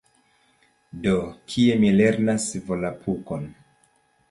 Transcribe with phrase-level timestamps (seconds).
[1.03, 1.13] Do,
[1.51, 3.49] kie mi lernas Volapukon?